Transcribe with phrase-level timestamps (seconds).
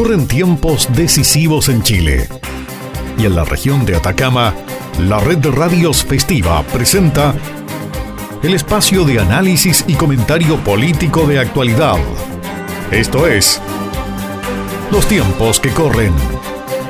[0.00, 2.26] Corren tiempos decisivos en Chile.
[3.18, 4.54] Y en la región de Atacama,
[4.98, 7.34] la red de radios festiva presenta
[8.42, 11.98] el espacio de análisis y comentario político de actualidad.
[12.90, 13.60] Esto es
[14.90, 16.14] Los tiempos que corren.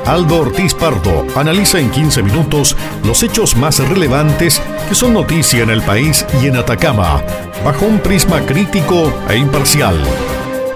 [0.05, 5.69] Aldo Ortiz Pardo analiza en 15 minutos los hechos más relevantes que son noticia en
[5.69, 7.21] el país y en Atacama,
[7.65, 9.97] bajo un prisma crítico e imparcial.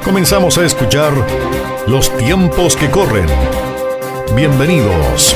[0.06, 1.14] Comenzamos a escuchar
[1.88, 3.26] Los tiempos que corren.
[4.36, 5.36] Bienvenidos.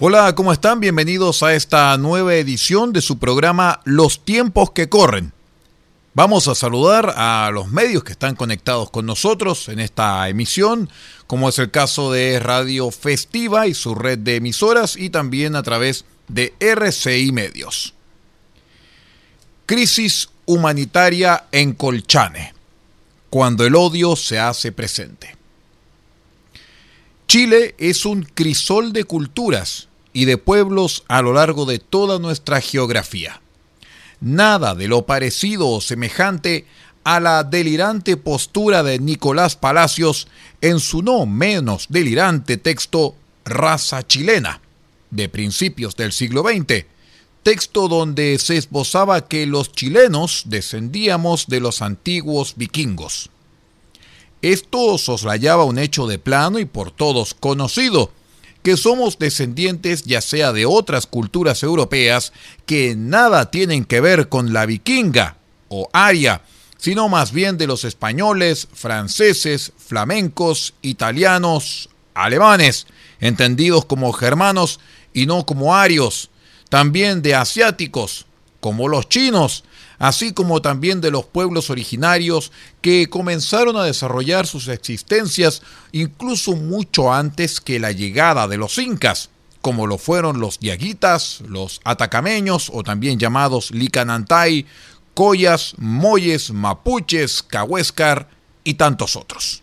[0.00, 0.80] Hola, ¿cómo están?
[0.80, 5.32] Bienvenidos a esta nueva edición de su programa Los tiempos que corren.
[6.14, 10.90] Vamos a saludar a los medios que están conectados con nosotros en esta emisión,
[11.28, 15.62] como es el caso de Radio Festiva y su red de emisoras y también a
[15.62, 17.94] través de RCI Medios.
[19.64, 22.52] Crisis humanitaria en Colchane,
[23.30, 25.36] cuando el odio se hace presente.
[27.26, 32.60] Chile es un crisol de culturas y de pueblos a lo largo de toda nuestra
[32.60, 33.40] geografía
[34.20, 36.66] nada de lo parecido o semejante
[37.04, 40.28] a la delirante postura de Nicolás Palacios
[40.60, 44.60] en su no menos delirante texto Raza chilena,
[45.10, 46.84] de principios del siglo XX,
[47.42, 53.30] texto donde se esbozaba que los chilenos descendíamos de los antiguos vikingos.
[54.42, 58.10] Esto soslayaba un hecho de plano y por todos conocido,
[58.62, 62.32] que somos descendientes ya sea de otras culturas europeas
[62.66, 65.36] que nada tienen que ver con la vikinga
[65.68, 66.42] o aria,
[66.76, 72.86] sino más bien de los españoles, franceses, flamencos, italianos, alemanes,
[73.20, 74.80] entendidos como germanos
[75.12, 76.29] y no como arios,
[76.70, 78.24] también de asiáticos,
[78.60, 79.64] como los chinos,
[79.98, 85.62] así como también de los pueblos originarios que comenzaron a desarrollar sus existencias
[85.92, 89.28] incluso mucho antes que la llegada de los incas,
[89.60, 94.64] como lo fueron los diaguitas, los atacameños o también llamados licanantay,
[95.12, 98.30] coyas, moyes, mapuches, cahuéscar
[98.64, 99.62] y tantos otros.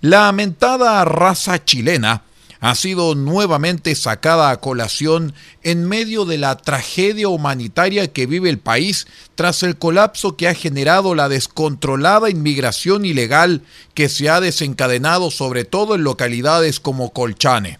[0.00, 2.24] La lamentada raza chilena
[2.60, 5.32] ha sido nuevamente sacada a colación
[5.62, 10.54] en medio de la tragedia humanitaria que vive el país tras el colapso que ha
[10.54, 13.62] generado la descontrolada inmigración ilegal
[13.94, 17.78] que se ha desencadenado sobre todo en localidades como Colchane.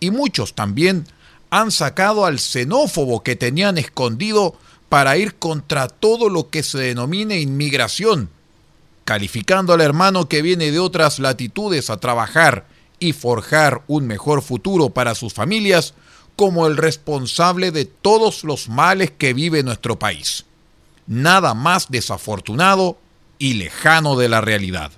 [0.00, 1.06] Y muchos también
[1.48, 4.54] han sacado al xenófobo que tenían escondido
[4.90, 8.28] para ir contra todo lo que se denomine inmigración,
[9.06, 14.90] calificando al hermano que viene de otras latitudes a trabajar y forjar un mejor futuro
[14.90, 15.94] para sus familias
[16.36, 20.44] como el responsable de todos los males que vive nuestro país.
[21.06, 22.98] Nada más desafortunado
[23.38, 24.92] y lejano de la realidad.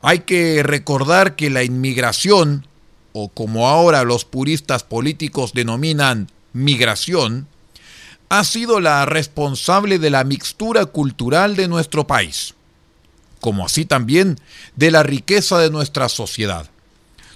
[0.00, 2.66] Hay que recordar que la inmigración,
[3.12, 7.48] o como ahora los puristas políticos denominan migración,
[8.28, 12.54] ha sido la responsable de la mixtura cultural de nuestro país
[13.40, 14.38] como así también
[14.76, 16.68] de la riqueza de nuestra sociedad,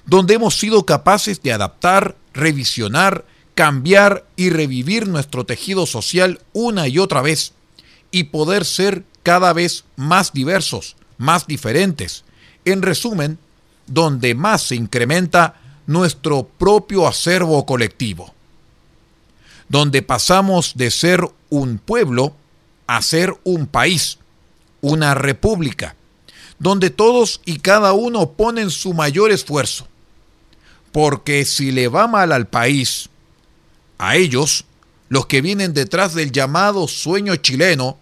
[0.05, 3.25] donde hemos sido capaces de adaptar, revisionar,
[3.55, 7.53] cambiar y revivir nuestro tejido social una y otra vez
[8.11, 12.23] y poder ser cada vez más diversos, más diferentes.
[12.65, 13.39] En resumen,
[13.87, 15.55] donde más se incrementa
[15.87, 18.33] nuestro propio acervo colectivo,
[19.69, 22.35] donde pasamos de ser un pueblo
[22.87, 24.19] a ser un país,
[24.83, 25.95] una república,
[26.59, 29.87] donde todos y cada uno ponen su mayor esfuerzo.
[30.91, 33.09] Porque si le va mal al país,
[33.97, 34.65] a ellos,
[35.07, 37.97] los que vienen detrás del llamado sueño chileno,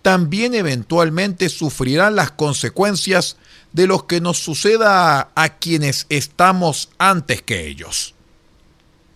[0.00, 3.36] también eventualmente sufrirán las consecuencias
[3.74, 8.14] de lo que nos suceda a, quienes estamos antes que ellos.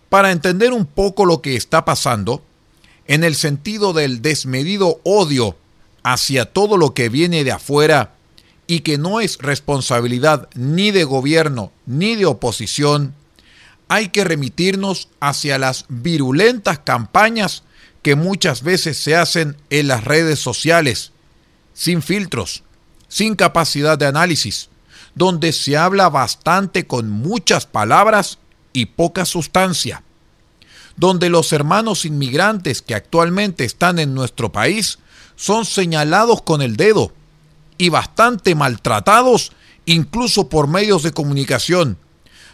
[0.09, 2.43] Para entender un poco lo que está pasando,
[3.07, 5.57] en el sentido del desmedido odio
[6.03, 8.13] hacia todo lo que viene de afuera
[8.67, 13.13] y que no es responsabilidad ni de gobierno ni de oposición,
[13.87, 17.63] hay que remitirnos hacia las virulentas campañas
[18.01, 21.11] que muchas veces se hacen en las redes sociales,
[21.73, 22.63] sin filtros,
[23.07, 24.69] sin capacidad de análisis,
[25.15, 28.39] donde se habla bastante con muchas palabras
[28.73, 30.03] y poca sustancia,
[30.97, 34.99] donde los hermanos inmigrantes que actualmente están en nuestro país
[35.43, 37.11] son señalados con el dedo
[37.77, 39.51] y bastante maltratados
[39.85, 41.97] incluso por medios de comunicación,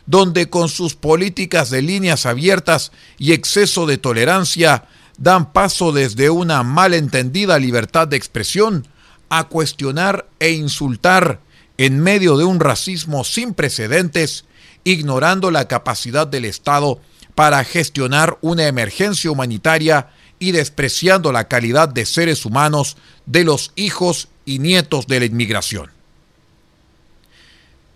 [0.07, 4.85] donde con sus políticas de líneas abiertas y exceso de tolerancia
[5.19, 8.87] dan paso desde una malentendida libertad de expresión
[9.29, 11.41] a cuestionar e insultar
[11.77, 14.45] en medio de un racismo sin precedentes,
[14.83, 16.99] ignorando la capacidad del Estado
[17.35, 20.07] para gestionar una emergencia humanitaria
[20.39, 25.91] y despreciando la calidad de seres humanos de los hijos y nietos de la inmigración.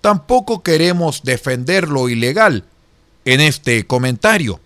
[0.02, 2.66] Tampoco queremos defender lo ilegal
[3.24, 4.60] en este comentario,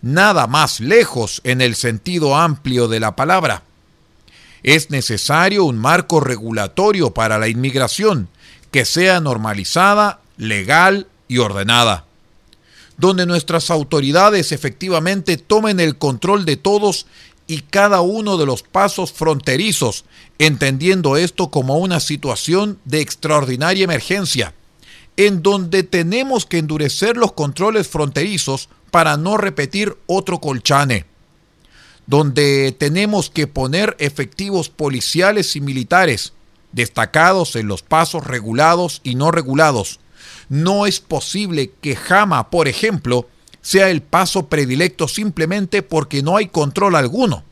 [0.00, 3.62] nada más lejos en el sentido amplio de la palabra.
[4.62, 8.28] Es necesario un marco regulatorio para la inmigración
[8.70, 12.06] que sea normalizada, legal y ordenada
[13.02, 17.06] donde nuestras autoridades efectivamente tomen el control de todos
[17.48, 20.04] y cada uno de los pasos fronterizos,
[20.38, 24.54] entendiendo esto como una situación de extraordinaria emergencia,
[25.16, 31.04] en donde tenemos que endurecer los controles fronterizos para no repetir otro colchane,
[32.06, 36.34] donde tenemos que poner efectivos policiales y militares
[36.70, 39.98] destacados en los pasos regulados y no regulados,
[40.48, 43.28] no es posible que Jama, por ejemplo,
[43.62, 47.44] sea el paso predilecto simplemente porque no hay control alguno.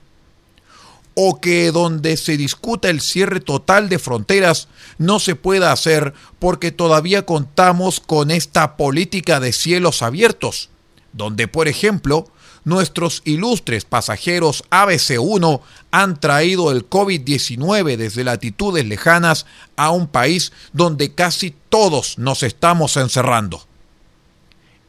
[1.14, 6.72] O que donde se discuta el cierre total de fronteras no se pueda hacer porque
[6.72, 10.70] todavía contamos con esta política de cielos abiertos,
[11.12, 12.28] donde, por ejemplo,
[12.64, 15.60] nuestros ilustres pasajeros ABC1
[15.90, 19.46] han traído el COVID-19 desde latitudes lejanas
[19.76, 23.66] a un país donde casi todos nos estamos encerrando.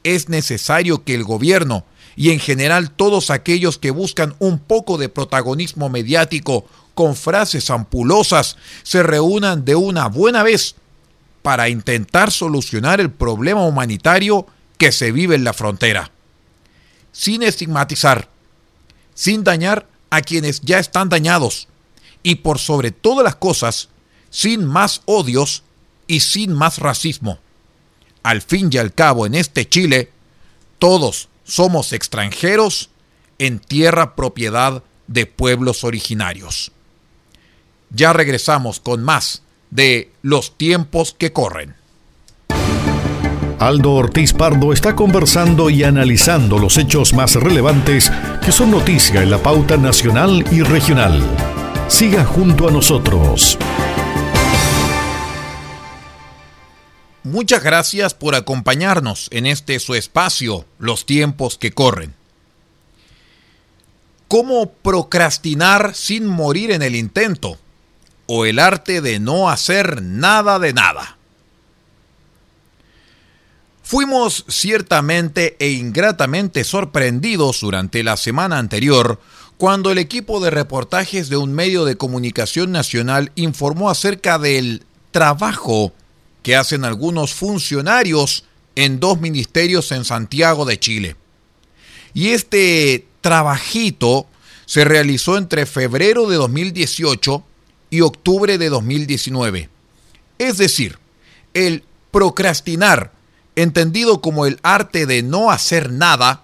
[0.04, 1.86] Es necesario que el gobierno
[2.16, 8.58] y en general todos aquellos que buscan un poco de protagonismo mediático con frases ampulosas
[8.84, 10.76] se reúnan de una buena vez
[11.42, 14.46] para intentar solucionar el problema humanitario
[14.78, 16.12] que se vive en la frontera
[17.12, 18.30] sin estigmatizar,
[19.14, 21.68] sin dañar a quienes ya están dañados
[22.24, 23.90] y por sobre todas las cosas,
[24.30, 25.64] sin más odios
[26.08, 27.40] y sin más racismo.
[28.24, 30.12] Al fin y al cabo, en este Chile,
[30.80, 32.90] todos somos extranjeros
[33.40, 36.72] en tierra propiedad de pueblos originarios.
[37.90, 41.76] Ya regresamos con más de los tiempos que corren.
[43.62, 48.12] Aldo Ortiz Pardo está conversando y analizando los hechos más relevantes
[48.44, 51.22] que son noticia en la pauta nacional y regional.
[51.88, 53.60] Siga junto a nosotros.
[57.22, 62.16] Muchas gracias por acompañarnos en este su espacio, Los tiempos que corren.
[64.28, 67.60] ¿Cómo procrastinar sin morir en el intento?
[68.26, 71.20] O el arte de no hacer nada de nada.
[73.92, 79.20] Fuimos ciertamente e ingratamente sorprendidos durante la semana anterior
[79.58, 85.92] cuando el equipo de reportajes de un medio de comunicación nacional informó acerca del trabajo
[86.42, 88.46] que hacen algunos funcionarios
[88.76, 91.18] en dos ministerios en Santiago de Chile.
[92.14, 94.26] Y este trabajito
[94.68, 97.44] se realizó entre febrero de 2018
[97.90, 99.70] y octubre de 2019.
[100.38, 100.98] Es decir,
[101.54, 103.20] el procrastinar
[103.56, 106.44] entendido como el arte de no hacer nada,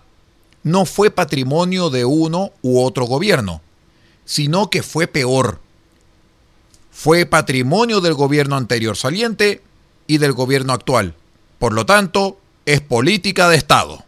[0.63, 3.61] no fue patrimonio de uno u otro gobierno,
[4.25, 5.61] sino que fue peor.
[6.91, 9.61] Fue patrimonio del gobierno anterior saliente
[10.07, 11.15] y del gobierno actual.
[11.59, 14.03] Por lo tanto, es política de Estado.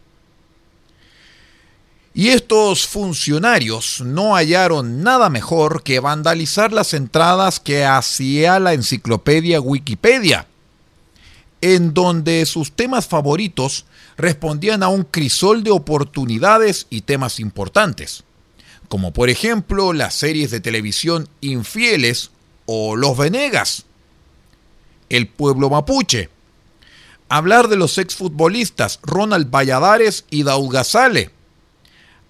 [2.14, 9.62] Y estos funcionarios no hallaron nada mejor que vandalizar las entradas que hacía la enciclopedia
[9.62, 10.48] Wikipedia
[11.62, 13.86] en donde sus temas favoritos
[14.18, 18.24] respondían a un crisol de oportunidades y temas importantes,
[18.88, 22.32] como por ejemplo las series de televisión Infieles
[22.66, 23.86] o Los Venegas,
[25.10, 26.30] El pueblo mapuche,
[27.30, 31.32] hablar de los exfutbolistas Ronald Valladares y Daud Gazale,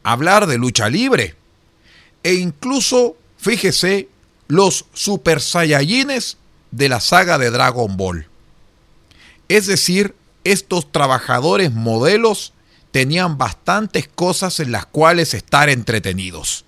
[0.04, 1.36] hablar de lucha libre,
[2.24, 4.10] e incluso, fíjese,
[4.48, 6.38] los Super Saiyajines
[6.72, 8.29] de la saga de Dragon Ball.
[9.50, 12.54] Es decir, estos trabajadores modelos
[12.92, 16.66] tenían bastantes cosas en las cuales estar entretenidos.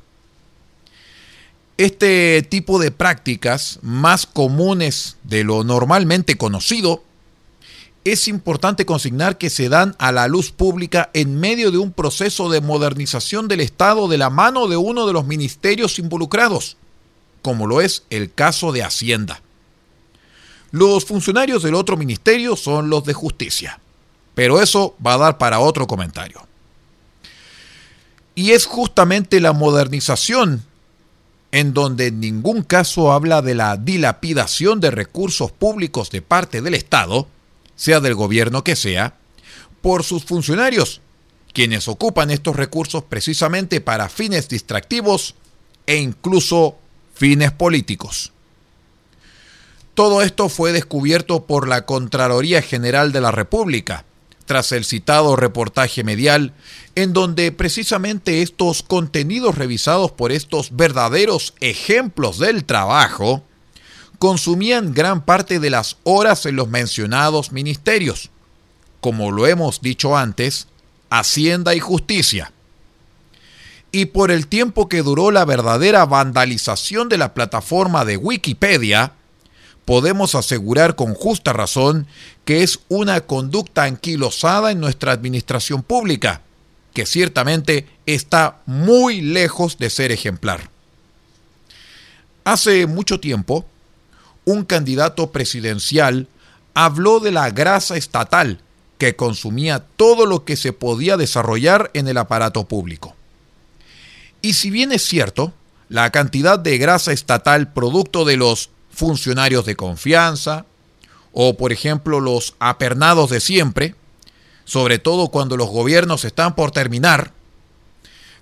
[1.78, 7.04] Este tipo de prácticas, más comunes de lo normalmente conocido,
[8.04, 12.50] es importante consignar que se dan a la luz pública en medio de un proceso
[12.50, 16.78] de modernización del Estado de la mano de uno de los ministerios involucrados,
[17.44, 19.42] como lo es el caso de Hacienda.
[20.72, 23.80] Los funcionarios del otro ministerio son los de justicia.
[24.34, 26.48] Pero eso va a dar para otro comentario.
[28.34, 30.63] Y es justamente la modernización
[31.51, 36.74] en donde en ningún caso habla de la dilapidación de recursos públicos de parte del
[36.74, 37.28] Estado,
[37.75, 39.16] sea del gobierno que sea,
[39.82, 41.01] por sus funcionarios,
[41.54, 45.36] quienes ocupan estos recursos precisamente para fines distractivos
[45.86, 46.78] e incluso
[47.13, 48.32] fines políticos.
[49.93, 54.05] Todo esto fue descubierto por la Contraloría General de la República,
[54.45, 56.53] tras el citado reportaje medial,
[56.95, 63.43] en donde precisamente estos contenidos revisados por estos verdaderos ejemplos del trabajo
[64.17, 68.29] consumían gran parte de las horas en los mencionados ministerios,
[69.01, 70.67] como lo hemos dicho antes,
[71.10, 72.53] Hacienda y Justicia.
[73.91, 79.13] Y por el tiempo que duró la verdadera vandalización de la plataforma de Wikipedia,
[79.91, 82.07] podemos asegurar con justa razón
[82.45, 86.39] que es una conducta anquilosada en nuestra administración pública,
[86.93, 90.69] que ciertamente está muy lejos de ser ejemplar.
[92.45, 93.65] Hace mucho tiempo,
[94.45, 96.29] un candidato presidencial
[96.74, 98.62] habló de la grasa estatal
[98.98, 103.13] que consumía todo lo que se podía desarrollar en el aparato público.
[104.41, 105.51] Y si bien es cierto,
[105.89, 110.65] la cantidad de grasa estatal producto de los funcionarios de confianza,
[111.33, 113.95] o por ejemplo los apernados de siempre,
[114.65, 117.33] sobre todo cuando los gobiernos están por terminar,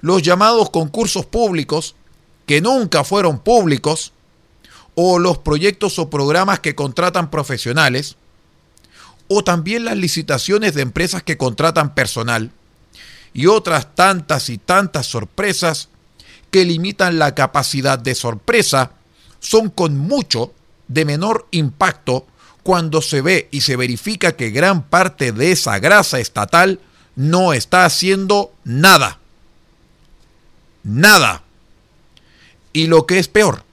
[0.02, 1.96] los llamados concursos públicos,
[2.46, 4.14] que nunca fueron públicos,
[4.96, 8.16] o los proyectos o programas que contratan profesionales,
[9.28, 12.52] o también las licitaciones de empresas que contratan personal,
[13.34, 15.90] y otras tantas y tantas sorpresas
[16.50, 18.94] que limitan la capacidad de sorpresa
[19.40, 20.54] son con mucho
[20.88, 22.28] de menor impacto
[22.64, 26.80] cuando se ve y se verifica que gran parte de esa grasa estatal
[27.16, 29.20] no está haciendo nada.
[30.84, 31.44] Nada.
[32.74, 33.64] Y lo que es peor,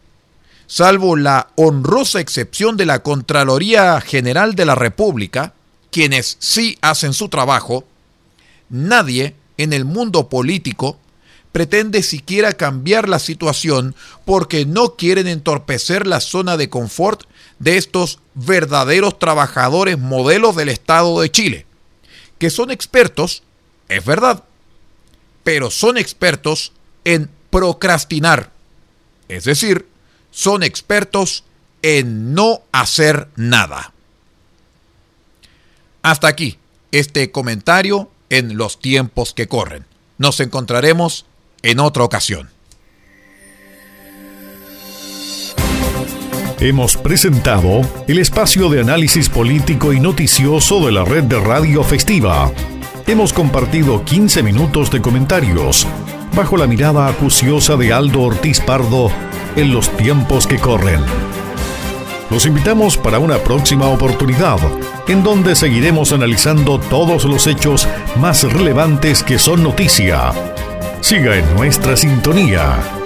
[0.67, 5.55] salvo la honrosa excepción de la Contraloría General de la República,
[5.91, 7.85] quienes sí hacen su trabajo,
[8.69, 10.99] nadie en el mundo político
[11.57, 13.95] pretende siquiera cambiar la situación
[14.27, 17.23] porque no quieren entorpecer la zona de confort
[17.59, 21.65] de estos verdaderos trabajadores modelos del Estado de Chile,
[22.37, 23.43] que son expertos,
[23.89, 24.45] es verdad,
[25.45, 26.73] pero son expertos
[27.07, 28.53] en procrastinar,
[29.29, 29.89] es decir,
[30.31, 31.45] son expertos
[31.81, 33.95] en no hacer nada.
[36.03, 36.59] Hasta aquí
[36.93, 39.87] este comentario en los tiempos que corren.
[40.19, 41.25] Nos encontraremos
[41.63, 42.49] en otra ocasión.
[46.59, 52.51] Hemos presentado el espacio de análisis político y noticioso de la red de Radio Festiva.
[53.07, 55.87] Hemos compartido 15 minutos de comentarios
[56.35, 59.11] bajo la mirada acuciosa de Aldo Ortiz Pardo
[59.55, 61.01] en los tiempos que corren.
[62.31, 64.59] Los invitamos para una próxima oportunidad,
[65.09, 67.87] en donde seguiremos analizando todos los hechos
[68.19, 70.33] más relevantes que son noticia
[71.07, 73.06] Siga en nuestra sintonía.